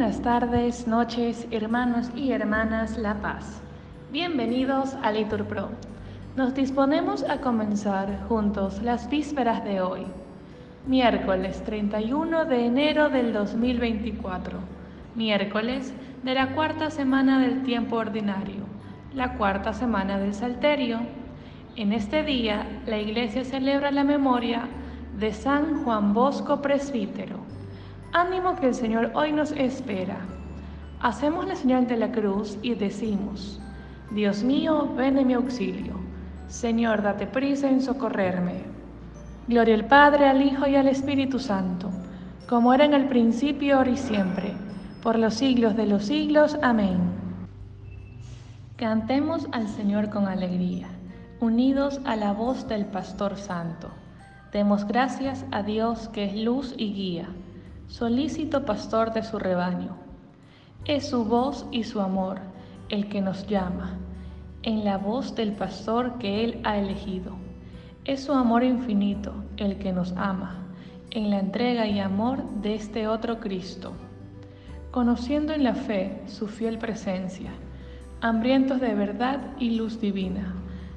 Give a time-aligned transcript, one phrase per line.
[0.00, 3.60] Buenas tardes, noches, hermanos y hermanas La Paz.
[4.10, 5.68] Bienvenidos a Litur Pro.
[6.36, 10.06] Nos disponemos a comenzar juntos las vísperas de hoy,
[10.86, 14.58] miércoles 31 de enero del 2024,
[15.16, 15.92] miércoles
[16.22, 18.64] de la cuarta semana del tiempo ordinario,
[19.12, 21.00] la cuarta semana del Salterio.
[21.76, 24.66] En este día, la Iglesia celebra la memoria
[25.18, 27.59] de San Juan Bosco Presbítero.
[28.12, 30.16] Ánimo que el Señor hoy nos espera.
[30.98, 33.60] Hacemos la señal de la cruz y decimos,
[34.10, 35.94] Dios mío, ven en mi auxilio.
[36.48, 38.64] Señor, date prisa en socorrerme.
[39.46, 41.88] Gloria al Padre, al Hijo y al Espíritu Santo,
[42.48, 44.54] como era en el principio, ahora y siempre,
[45.04, 46.58] por los siglos de los siglos.
[46.62, 46.98] Amén.
[48.76, 50.88] Cantemos al Señor con alegría,
[51.38, 53.88] unidos a la voz del Pastor Santo.
[54.52, 57.28] Demos gracias a Dios que es luz y guía
[57.90, 59.96] solícito pastor de su rebaño.
[60.84, 62.38] Es su voz y su amor
[62.88, 63.98] el que nos llama,
[64.62, 67.32] en la voz del pastor que él ha elegido.
[68.04, 70.68] Es su amor infinito el que nos ama,
[71.10, 73.92] en la entrega y amor de este otro Cristo.
[74.92, 77.50] Conociendo en la fe su fiel presencia,
[78.20, 80.54] hambrientos de verdad y luz divina,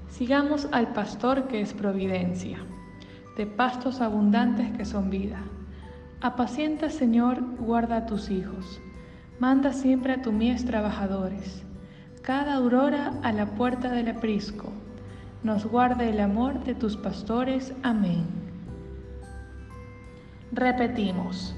[0.09, 2.59] sigamos al pastor que es providencia,
[3.35, 5.41] de pastos abundantes que son vida
[6.23, 8.79] Apacienta, Señor, guarda a tus hijos.
[9.39, 11.66] Manda siempre a tu mies trabajadores.
[12.21, 14.71] Cada aurora a la puerta del aprisco.
[15.44, 17.73] Nos guarde el amor de tus pastores.
[17.83, 18.23] Amén.
[20.53, 21.53] Repetimos.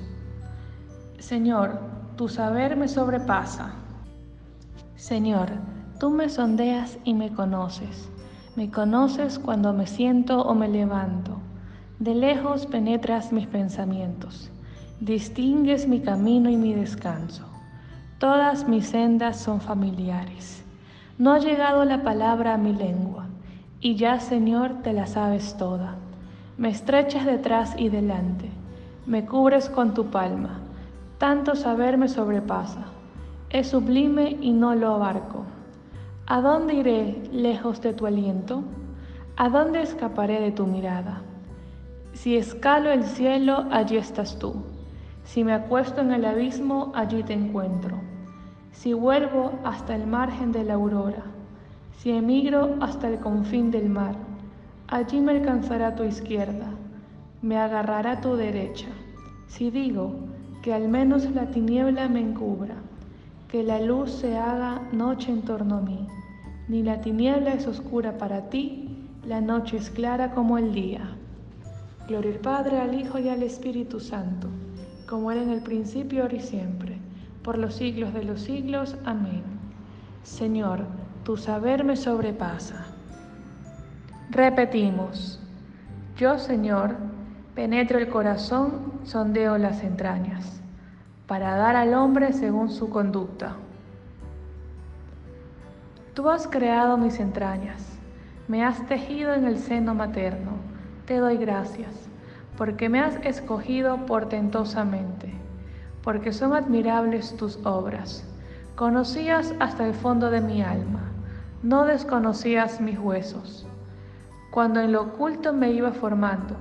[1.20, 1.80] Señor,
[2.16, 3.76] tu saber me sobrepasa.
[4.96, 5.50] Señor,
[6.00, 8.10] tú me sondeas y me conoces.
[8.56, 11.38] Me conoces cuando me siento o me levanto.
[12.00, 14.52] De lejos penetras mis pensamientos
[15.00, 17.44] distingues mi camino y mi descanso.
[18.18, 20.64] Todas mis sendas son familiares.
[21.18, 23.26] No ha llegado la palabra a mi lengua,
[23.82, 25.96] y ya, Señor, te la sabes toda.
[26.58, 28.50] Me estrechas detrás y delante,
[29.06, 30.62] me cubres con tu palma.
[31.18, 32.86] Tanto saber me sobrepasa.
[33.50, 35.44] Es sublime y no lo abarco.
[36.26, 38.64] ¿A dónde iré lejos de tu aliento?
[39.38, 41.22] ¿A dónde escaparé de tu mirada?
[42.14, 44.75] Si escalo el cielo, allí estás tú.
[45.26, 47.98] Si me acuesto en el abismo, allí te encuentro.
[48.72, 51.24] Si vuelvo hasta el margen de la aurora,
[51.98, 54.16] si emigro hasta el confín del mar,
[54.88, 56.68] allí me alcanzará tu izquierda,
[57.42, 58.88] me agarrará tu derecha.
[59.48, 60.14] Si digo
[60.62, 62.76] que al menos la tiniebla me encubra,
[63.48, 66.08] que la luz se haga noche en torno a mí,
[66.68, 71.18] ni la tiniebla es oscura para ti, la noche es clara como el día.
[72.08, 74.50] Gloria al Padre, al Hijo y al Espíritu Santo
[75.08, 76.98] como era en el principio, ahora y siempre,
[77.44, 78.98] por los siglos de los siglos.
[79.06, 79.44] Amén.
[80.24, 80.86] Señor,
[81.24, 82.88] tu saber me sobrepasa.
[84.32, 85.40] Repetimos,
[86.18, 86.96] yo, Señor,
[87.54, 90.62] penetro el corazón, sondeo las entrañas,
[91.28, 93.56] para dar al hombre según su conducta.
[96.16, 98.00] Tú has creado mis entrañas,
[98.48, 100.54] me has tejido en el seno materno,
[101.06, 102.10] te doy gracias
[102.58, 105.34] porque me has escogido portentosamente,
[106.02, 108.24] porque son admirables tus obras.
[108.76, 111.12] Conocías hasta el fondo de mi alma,
[111.64, 113.68] no desconocías mis huesos.
[114.52, 116.56] Cuando en lo oculto me iba formando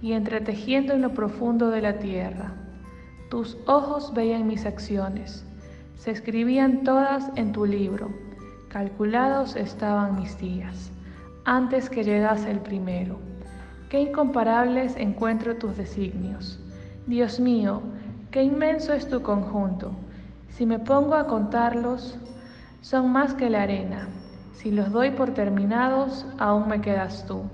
[0.00, 2.52] y entretejiendo en lo profundo de la tierra,
[3.28, 5.44] tus ojos veían mis acciones,
[5.96, 8.08] se escribían todas en tu libro,
[8.68, 10.92] calculados estaban mis días,
[11.44, 13.18] antes que llegase el primero
[13.88, 16.60] Qué incomparables encuentro tus designios.
[17.06, 17.80] Dios mío,
[18.30, 19.92] qué inmenso es tu conjunto.
[20.50, 22.18] Si me pongo a contarlos,
[22.82, 24.06] son más que la arena.
[24.52, 27.44] Si los doy por terminados, aún me quedas tú.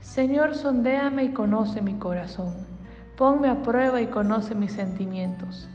[0.00, 2.54] Señor, sondéame y conoce mi corazón.
[3.16, 5.68] Ponme a prueba y conoce mis sentimientos.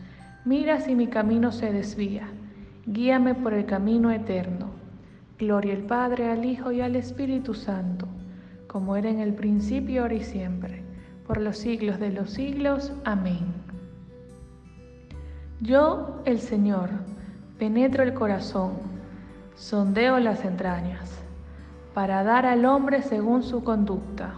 [0.44, 2.28] Mira si mi camino se desvía.
[2.86, 4.68] Guíame por el camino eterno.
[5.40, 8.13] Gloria al Padre, al Hijo y al Espíritu Santo
[8.74, 10.82] como era en el principio, ahora y siempre,
[11.28, 12.92] por los siglos de los siglos.
[13.06, 13.54] Amén.
[15.62, 16.90] Yo, el Señor,
[17.60, 18.72] penetro el corazón,
[19.54, 21.22] sondeo las entrañas,
[21.94, 24.34] para dar al hombre según su conducta.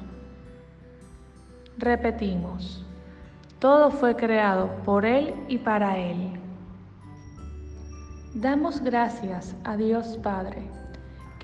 [1.78, 2.86] Repetimos,
[3.60, 6.34] todo fue creado por Él y para Él.
[8.34, 10.70] Damos gracias a Dios Padre,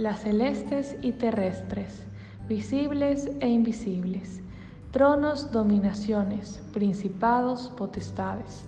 [0.00, 2.02] las celestes y terrestres,
[2.48, 4.40] visibles e invisibles,
[4.90, 8.64] tronos, dominaciones, principados, potestades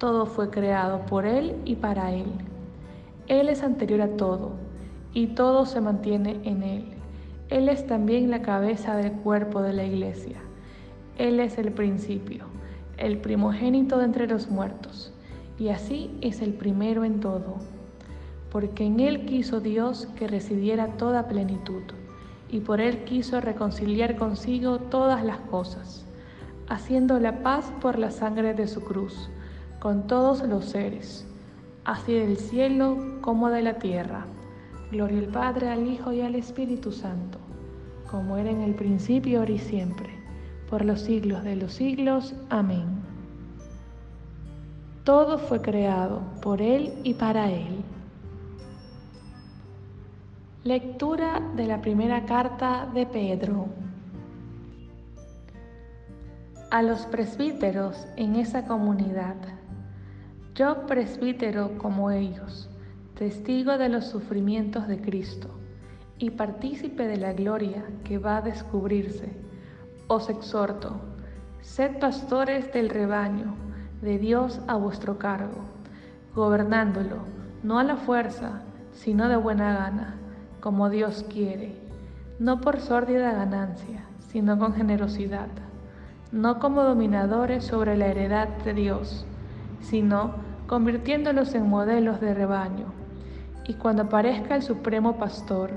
[0.00, 2.24] todo fue creado por Él y para Él.
[3.28, 4.52] Él es anterior a todo,
[5.12, 6.86] y todo se mantiene en Él.
[7.50, 10.38] Él es también la cabeza del cuerpo de la iglesia.
[11.18, 12.46] Él es el principio,
[12.96, 15.12] el primogénito de entre los muertos,
[15.58, 17.56] y así es el primero en todo,
[18.50, 21.82] porque en Él quiso Dios que residiera toda plenitud,
[22.50, 26.04] y por Él quiso reconciliar consigo todas las cosas,
[26.68, 29.30] haciendo la paz por la sangre de su cruz
[29.80, 31.26] con todos los seres,
[31.84, 34.26] así del cielo como de la tierra.
[34.92, 37.38] Gloria al Padre, al Hijo y al Espíritu Santo,
[38.10, 40.10] como era en el principio, ahora y siempre,
[40.68, 42.34] por los siglos de los siglos.
[42.50, 42.84] Amén.
[45.04, 47.82] Todo fue creado por Él y para Él.
[50.62, 53.68] Lectura de la primera carta de Pedro.
[56.70, 59.36] A los presbíteros en esa comunidad
[60.54, 62.68] yo presbítero como ellos,
[63.14, 65.48] testigo de los sufrimientos de Cristo
[66.18, 69.32] y partícipe de la gloria que va a descubrirse,
[70.08, 71.00] os exhorto,
[71.62, 73.54] sed pastores del rebaño
[74.02, 75.62] de Dios a vuestro cargo,
[76.34, 77.16] gobernándolo,
[77.62, 78.60] no a la fuerza,
[78.92, 80.19] sino de buena gana,
[80.60, 81.74] como Dios quiere,
[82.38, 85.48] no por sórdida ganancia, sino con generosidad,
[86.32, 89.26] no como dominadores sobre la heredad de Dios,
[89.80, 90.34] sino
[90.66, 92.86] convirtiéndolos en modelos de rebaño.
[93.66, 95.70] Y cuando aparezca el Supremo Pastor,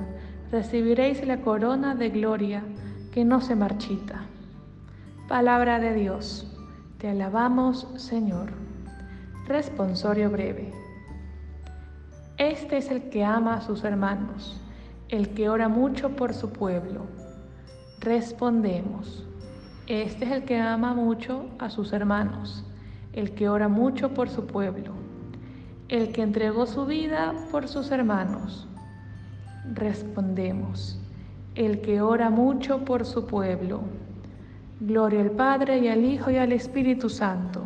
[0.51, 2.63] recibiréis la corona de gloria
[3.11, 4.25] que no se marchita.
[5.27, 6.47] Palabra de Dios.
[6.97, 8.51] Te alabamos, Señor.
[9.47, 10.71] Responsorio breve.
[12.37, 14.59] Este es el que ama a sus hermanos,
[15.13, 17.01] el que ora mucho por su pueblo.
[17.99, 19.25] Respondemos.
[19.87, 22.65] Este es el que ama mucho a sus hermanos
[23.13, 24.91] el que ora mucho por su pueblo,
[25.87, 28.67] el que entregó su vida por sus hermanos.
[29.71, 30.99] Respondemos,
[31.55, 33.81] el que ora mucho por su pueblo.
[34.79, 37.65] Gloria al Padre y al Hijo y al Espíritu Santo.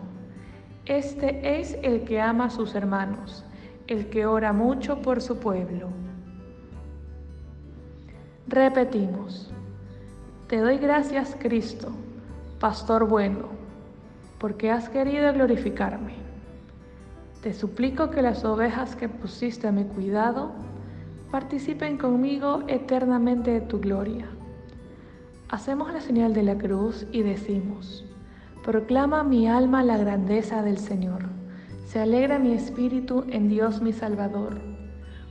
[0.86, 3.46] Este es el que ama a sus hermanos,
[3.88, 5.88] el que ora mucho por su pueblo.
[8.48, 9.52] Repetimos,
[10.48, 11.90] te doy gracias Cristo,
[12.60, 13.58] Pastor bueno
[14.40, 16.14] porque has querido glorificarme.
[17.42, 20.52] Te suplico que las ovejas que pusiste a mi cuidado
[21.32, 24.28] participen conmigo eternamente de tu gloria.
[25.50, 28.06] Hacemos la señal de la cruz y decimos,
[28.64, 31.24] proclama mi alma la grandeza del Señor,
[31.86, 34.60] se alegra mi espíritu en Dios mi Salvador,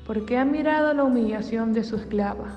[0.06, 2.56] porque ha mirado la humillación de su esclava.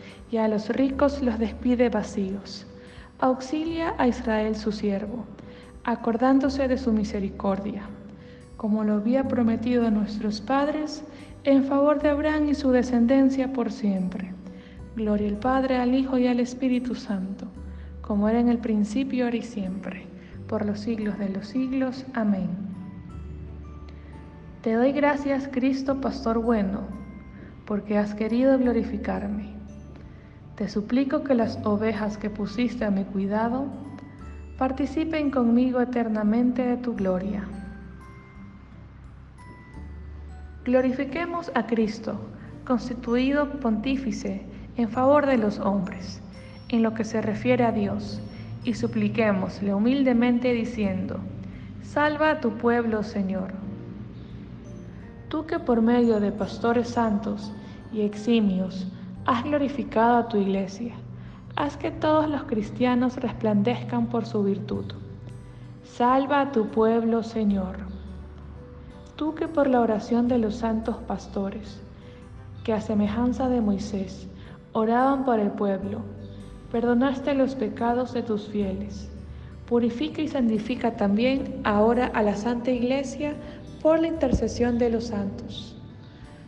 [0.31, 2.65] y a los ricos los despide vacíos.
[3.19, 5.25] Auxilia a Israel su siervo
[5.83, 7.83] acordándose de su misericordia,
[8.57, 11.03] como lo había prometido a nuestros padres,
[11.43, 14.31] en favor de Abraham y su descendencia por siempre.
[14.95, 17.47] Gloria al Padre, al Hijo y al Espíritu Santo,
[18.01, 20.05] como era en el principio, ahora y siempre,
[20.47, 22.05] por los siglos de los siglos.
[22.13, 22.49] Amén.
[24.61, 26.81] Te doy gracias, Cristo, Pastor bueno,
[27.65, 29.60] porque has querido glorificarme.
[30.61, 33.65] Te suplico que las ovejas que pusiste a mi cuidado
[34.59, 37.45] participen conmigo eternamente de tu gloria.
[40.63, 42.21] Glorifiquemos a Cristo,
[42.63, 44.45] constituido pontífice
[44.77, 46.21] en favor de los hombres,
[46.69, 48.21] en lo que se refiere a Dios,
[48.63, 51.17] y supliquémosle humildemente diciendo,
[51.81, 53.51] Salva a tu pueblo, Señor.
[55.27, 57.51] Tú que por medio de pastores santos
[57.91, 58.91] y eximios
[59.25, 60.95] has glorificado a tu iglesia,
[61.55, 64.85] haz que todos los cristianos resplandezcan por su virtud.
[65.83, 67.77] Salva a tu pueblo, Señor.
[69.15, 71.81] tú que por la oración de los santos pastores,
[72.63, 74.27] que a semejanza de Moisés
[74.73, 76.01] oraban por el pueblo,
[76.71, 79.11] perdonaste los pecados de tus fieles.
[79.67, 83.35] Purifica y santifica también ahora a la Santa Iglesia
[83.81, 85.75] por la intercesión de los santos.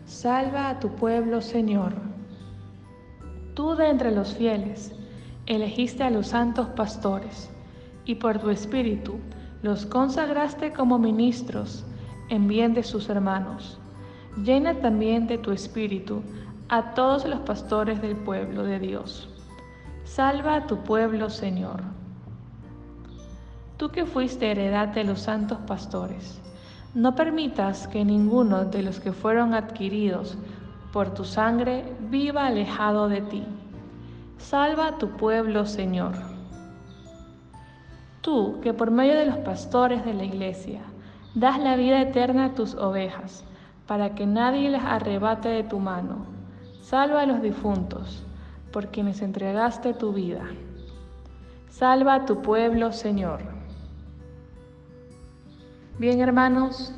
[0.06, 2.13] Salva a tu pueblo, Señor.
[3.54, 4.94] Tú de entre los fieles
[5.46, 7.52] elegiste a los santos pastores
[8.06, 9.20] y por tu espíritu
[9.62, 11.86] los consagraste como ministros
[12.30, 13.78] en bien de sus hermanos.
[14.44, 16.24] Llena también de tu espíritu
[16.70, 19.30] a todos los pastores del pueblo de Dios.
[20.04, 21.82] Salva a tu pueblo, Señor.
[23.78, 26.42] Tú que fuiste heredad de los santos pastores,
[26.96, 30.38] no permitas que ninguno de los que fueron adquiridos
[30.94, 33.44] por tu sangre viva alejado de ti.
[34.38, 36.14] Salva a tu pueblo, Señor.
[38.22, 40.82] Tú que por medio de los pastores de la iglesia
[41.34, 43.44] das la vida eterna a tus ovejas,
[43.88, 46.28] para que nadie las arrebate de tu mano.
[46.82, 48.24] Salva a los difuntos,
[48.72, 50.44] por quienes entregaste tu vida.
[51.70, 53.42] Salva a tu pueblo, Señor.
[55.98, 56.94] Bien, hermanos,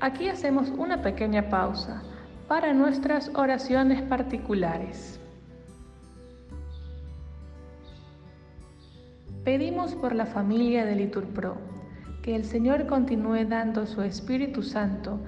[0.00, 2.00] aquí hacemos una pequeña pausa
[2.48, 5.20] para nuestras oraciones particulares.
[9.44, 11.56] Pedimos por la familia de Liturpro
[12.22, 15.20] que el Señor continúe dando su Espíritu Santo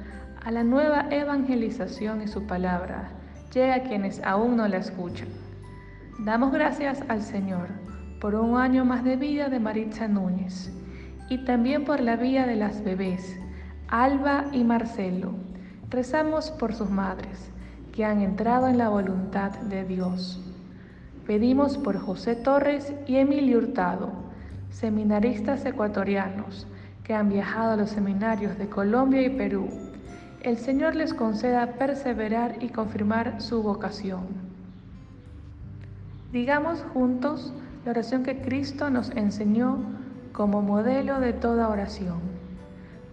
[0.42, 3.10] a la nueva evangelización y su palabra
[3.52, 5.28] llegue a quienes aún no la escuchan.
[6.20, 7.68] Damos gracias al Señor
[8.20, 10.72] por un año más de vida de Maritza Núñez
[11.28, 13.38] y también por la vida de las bebés,
[13.88, 15.49] Alba y Marcelo.
[15.90, 17.50] Rezamos por sus madres,
[17.92, 20.40] que han entrado en la voluntad de Dios.
[21.26, 24.12] Pedimos por José Torres y Emilio Hurtado,
[24.70, 26.68] seminaristas ecuatorianos
[27.02, 29.68] que han viajado a los seminarios de Colombia y Perú.
[30.42, 34.28] El Señor les conceda perseverar y confirmar su vocación.
[36.32, 37.52] Digamos juntos
[37.84, 39.78] la oración que Cristo nos enseñó
[40.32, 42.20] como modelo de toda oración.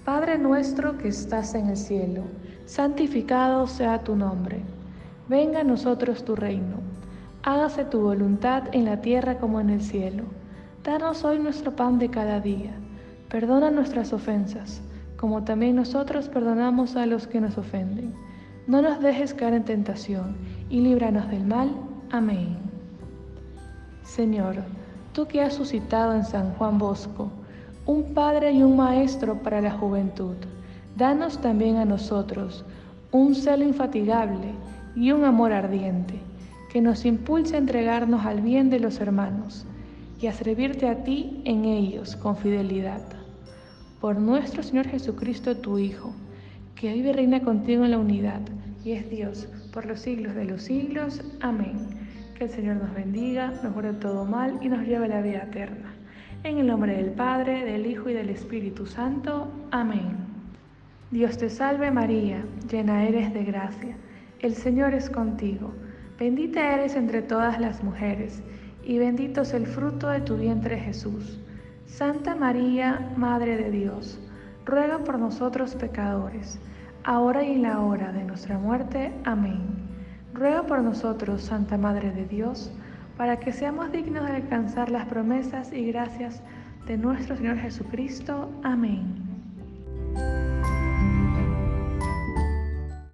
[0.05, 2.21] Padre nuestro que estás en el cielo,
[2.67, 4.61] santificado sea tu nombre.
[5.27, 6.77] Venga a nosotros tu reino.
[7.41, 10.25] Hágase tu voluntad en la tierra como en el cielo.
[10.83, 12.75] Danos hoy nuestro pan de cada día
[13.29, 14.81] Perdona nuestras ofensas,
[15.17, 18.13] como también nosotros perdonamos a los que nos ofenden.
[18.67, 20.37] No nos dejes caer en tentación,
[20.69, 21.69] y líbranos del mal.
[22.09, 22.55] Amén.
[24.03, 24.55] Señor,
[25.11, 27.29] tú que has suscitado en San Juan Bosco
[27.85, 30.35] un Padre y un Maestro para la juventud,
[30.97, 32.65] danos también a nosotros
[33.11, 34.51] un celo infatigable
[34.95, 36.15] y un amor ardiente,
[36.71, 39.65] que nos impulse a entregarnos al bien de los hermanos
[40.19, 43.01] y a servirte a ti en ellos con fidelidad
[43.99, 46.13] por nuestro Señor Jesucristo, tu Hijo,
[46.75, 48.41] que vive y reina contigo en la unidad
[48.83, 51.21] y es Dios por los siglos de los siglos.
[51.41, 51.87] Amén.
[52.37, 55.43] Que el Señor nos bendiga, nos guarde todo mal y nos lleve a la vida
[55.43, 55.93] eterna.
[56.43, 59.47] En el nombre del Padre, del Hijo y del Espíritu Santo.
[59.71, 60.26] Amén.
[61.09, 63.95] Dios te salve María, llena eres de gracia.
[64.39, 65.73] El Señor es contigo.
[66.19, 68.43] Bendita eres entre todas las mujeres,
[68.83, 71.39] y bendito es el fruto de tu vientre Jesús.
[71.85, 74.19] Santa María, Madre de Dios,
[74.65, 76.59] ruega por nosotros pecadores,
[77.05, 79.13] ahora y en la hora de nuestra muerte.
[79.23, 79.61] Amén.
[80.33, 82.69] Ruega por nosotros, Santa Madre de Dios,
[83.15, 86.43] para que seamos dignos de alcanzar las promesas y gracias
[86.85, 88.51] de nuestro Señor Jesucristo.
[88.61, 89.26] Amén.